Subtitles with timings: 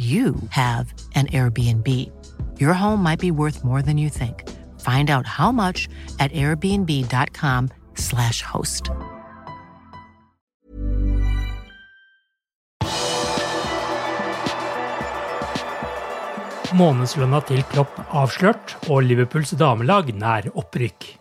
[0.00, 1.86] you have an Airbnb.
[2.58, 4.48] Your home might be worth more than you think.
[4.80, 8.88] Find out how much at airbnb.com/slash host.
[16.70, 21.18] Månedslønna til Klopp avslørt og Liverpools damelag nær opprykk.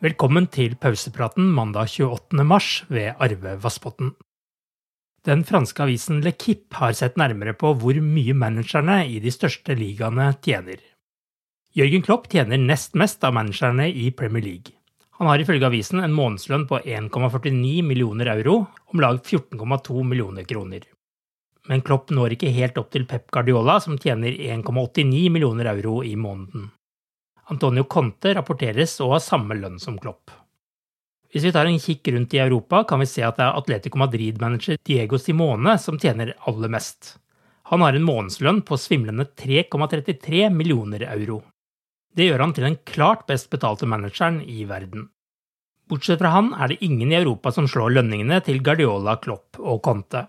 [0.00, 2.44] Velkommen til pausepraten mandag 28.
[2.46, 4.14] mars ved Arve Vassbotn.
[5.26, 9.74] Den franske avisen Le Kip har sett nærmere på hvor mye managerne i de største
[9.74, 10.78] ligaene tjener.
[11.74, 14.76] Jørgen Klopp tjener nest mest av managerne i Premier League.
[15.18, 18.60] Han har ifølge avisen en månedslønn på 1,49 millioner euro,
[18.92, 20.86] om lag 14,2 millioner kroner.
[21.66, 26.14] Men Klopp når ikke helt opp til Pep Guardiola, som tjener 1,89 millioner euro i
[26.14, 26.70] måneden.
[27.50, 30.30] Antonio Conte rapporteres å ha samme lønn som Klopp.
[31.32, 33.98] Hvis vi tar en kikk rundt i Europa, kan vi se at det er Atletico
[34.00, 37.16] Madrid-manager Diego Simone som tjener aller mest.
[37.70, 41.40] Han har en månedslønn på svimlende 3,33 millioner euro.
[42.16, 45.08] Det gjør han til den klart best betalte manageren i verden.
[45.90, 49.82] Bortsett fra han er det ingen i Europa som slår lønningene til Guardiola, Klopp og
[49.84, 50.24] Conte.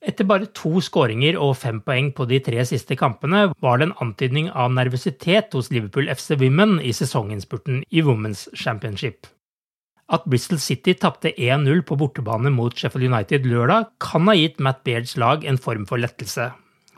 [0.00, 3.98] Etter bare to skåringer og fem poeng på de tre siste kampene var det en
[4.00, 9.28] antydning av nervøsitet hos Liverpool FC Women i sesonginnspurten i Women's Championship.
[10.10, 14.82] At Bristol City tapte 1-0 på bortebane mot Sheffield United lørdag, kan ha gitt Matt
[14.88, 16.48] Beards lag en form for lettelse.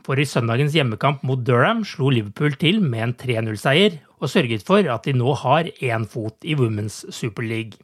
[0.06, 4.86] For i søndagens hjemmekamp mot Durham slo Liverpool til med en 3-0-seier, og sørget for
[4.94, 7.82] at de nå har én fot i Women's Super League.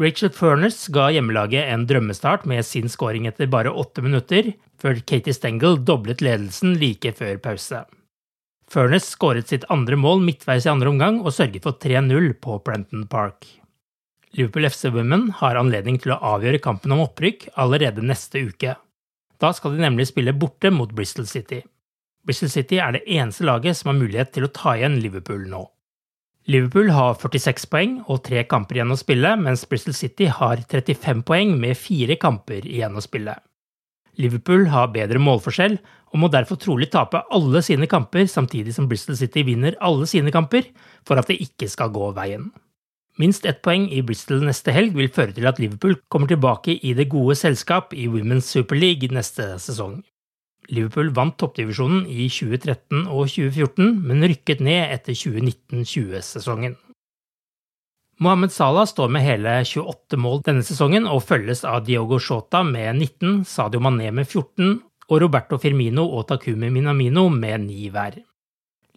[0.00, 5.34] Rachel Furness ga hjemmelaget en drømmestart med sin skåring etter bare åtte minutter, før Katie
[5.36, 7.82] Stengel doblet ledelsen like før pause.
[8.70, 13.04] Furness skåret sitt andre mål midtveis i andre omgang og sørget for 3-0 på Prenton
[13.12, 13.44] Park.
[14.38, 18.78] Liverpool FC Women har anledning til å avgjøre kampen om opprykk allerede neste uke.
[19.36, 21.60] Da skal de nemlig spille borte mot Bristol City.
[22.24, 25.66] Bristol City er det eneste laget som har mulighet til å ta igjen Liverpool nå.
[26.48, 31.20] Liverpool har 46 poeng og tre kamper igjen å spille, mens Bristol City har 35
[31.28, 33.36] poeng med fire kamper igjen å spille.
[34.20, 35.76] Liverpool har bedre målforskjell
[36.10, 40.32] og må derfor trolig tape alle sine kamper samtidig som Bristol City vinner alle sine
[40.34, 40.66] kamper
[41.06, 42.50] for at det ikke skal gå veien.
[43.20, 46.94] Minst ett poeng i Bristol neste helg vil føre til at Liverpool kommer tilbake i
[46.96, 50.00] det gode selskap i Women's Super League neste sesong.
[50.70, 56.76] Liverpool vant toppdivisjonen i 2013 og 2014, men rykket ned etter 2019-20-sesongen.
[58.20, 63.00] Mohammed Salah står med hele 28 mål denne sesongen og følges av Diogo Shota med
[63.00, 64.74] 19, Sadio Mané med 14
[65.10, 68.18] og Roberto Firmino og Takumi Minamino med 9 hver.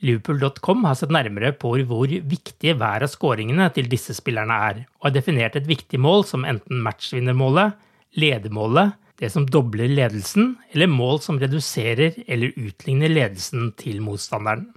[0.04, 5.08] Liverpool.com har sett nærmere på hvor viktige hver av skåringene til disse spillerne er, og
[5.08, 7.80] har definert et viktig mål som enten matchvinnermålet,
[8.20, 14.68] ledermålet det som dobler ledelsen, eller mål som reduserer eller utligner ledelsen til motstanderen.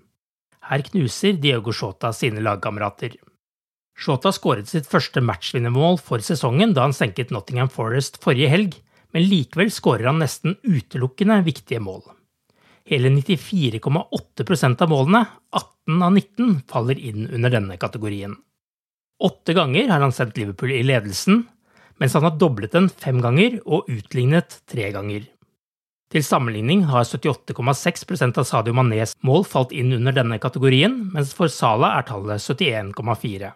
[0.66, 3.16] Her knuser Diego Shota sine lagkamerater.
[3.96, 8.76] Shota skåret sitt første matchvinnermål for sesongen da han senket Nottingham Forest forrige helg,
[9.14, 12.04] men likevel skårer han nesten utelukkende viktige mål.
[12.86, 18.36] Hele 94,8% av målene, 18 av 19, faller inn under denne kategorien.
[19.26, 21.46] Åtte ganger har han sendt Liverpool i ledelsen,
[22.00, 25.26] mens han har doblet den fem ganger og utlignet tre ganger.
[26.12, 31.50] Til sammenligning har 78,6% av Sadio Manés mål falt inn under denne kategorien, mens for
[31.50, 33.50] Salah er tallet 71,4.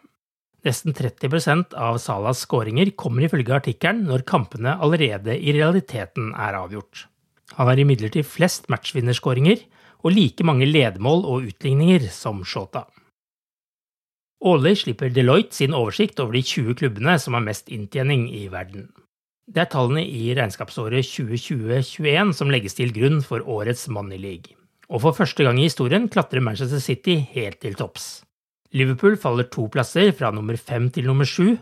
[0.66, 7.06] Nesten 30% av Salas skåringer kommer ifølge artikkelen når kampene allerede i realiteten er avgjort.
[7.56, 9.62] Han har imidlertid flest matchvinnerskåringer
[10.04, 12.84] og like mange ledemål og utligninger som Shota.
[14.40, 18.86] Årlig slipper Deloitte sin oversikt over de 20 klubbene som har mest inntjening i verden.
[19.50, 24.56] Det er tallene i regnskapsåret 2020-21 som legges til grunn for årets Money League.
[24.88, 28.22] Og for første gang i historien klatrer Manchester City helt til topps.
[28.72, 31.58] Liverpool faller to plasser, fra nummer fem til nummer sju.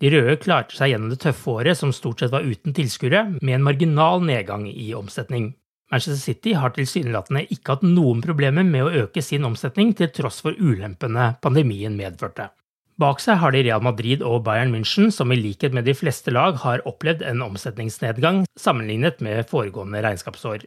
[0.00, 3.56] De røde klarte seg gjennom det tøffe året som stort sett var uten tilskuere, med
[3.56, 5.54] en marginal nedgang i omsetning.
[5.90, 10.38] Manchester City har tilsynelatende ikke hatt noen problemer med å øke sin omsetning til tross
[10.44, 12.52] for ulempene pandemien medførte.
[13.00, 16.30] Bak seg har de Real Madrid og Bayern München, som i likhet med de fleste
[16.30, 20.66] lag har opplevd en omsetningsnedgang sammenlignet med foregående regnskapsår.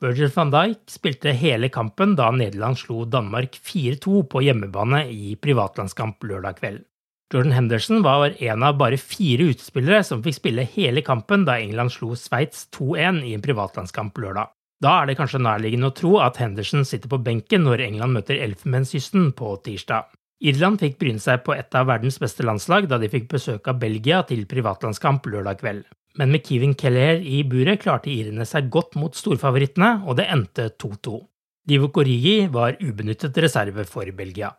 [0.00, 6.24] Virgil van Dijk spilte hele kampen da Nederland slo Danmark 4-2 på hjemmebane i privatlandskamp
[6.24, 6.86] lørdag kveld.
[7.32, 11.92] Jordan Henderson var en av bare fire utespillere som fikk spille hele kampen da England
[11.94, 14.50] slo Sveits 2-1 i en privatlandskamp lørdag.
[14.82, 18.40] Da er det kanskje nærliggende å tro at Henderson sitter på benken når England møter
[18.42, 20.08] Elfenbenskysten på tirsdag.
[20.42, 23.78] Irland fikk bryne seg på et av verdens beste landslag da de fikk besøk av
[23.78, 25.84] Belgia til privatlandskamp lørdag kveld.
[26.18, 30.72] Men med Kevin Keller i buret klarte irene seg godt mot storfavorittene, og det endte
[30.80, 31.20] 2-2.
[31.68, 34.50] Divo Origi var ubenyttet reserve for Belgia.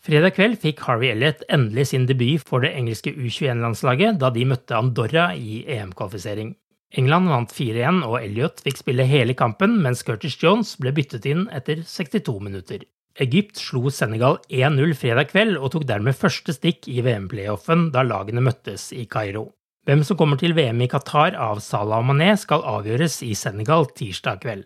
[0.00, 4.78] Fredag kveld fikk Harvey Elliot endelig sin debut for det engelske U21-landslaget da de møtte
[4.78, 6.54] Andorra i EM-kvalifisering.
[6.96, 11.44] England vant 4-1, og Elliot fikk spille hele kampen, mens Curtis Jones ble byttet inn
[11.52, 12.88] etter 62 minutter.
[13.20, 18.40] Egypt slo Senegal 1-0 fredag kveld og tok dermed første stikk i VM-playoffen da lagene
[18.40, 19.50] møttes i Kairo.
[19.84, 23.90] Hvem som kommer til VM i Qatar av Salah og Mané skal avgjøres i Senegal
[23.92, 24.64] tirsdag kveld.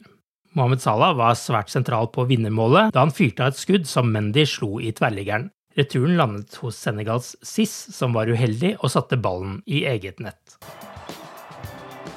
[0.54, 4.44] Mohammed Salah var svært sentral på vinnermålet da han fyrte av et skudd som Mendy
[4.46, 5.48] slo i tverrliggeren.
[5.74, 10.54] Returen landet hos Senegals Siss, som var uheldig og satte ballen i eget nett.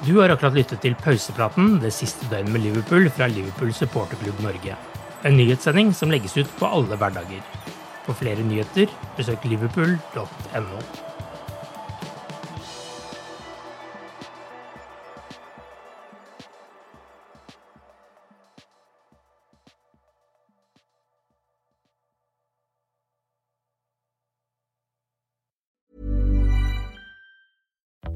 [0.06, 4.78] Du har akkurat lyttet til pausepraten det siste døgnet med Liverpool fra Liverpool supporterklubb Norge.
[5.26, 7.42] En nyhetssending som legges ut på alle hverdager.
[8.06, 8.86] For flere nyheter,
[9.18, 11.07] besøk liverpool.no.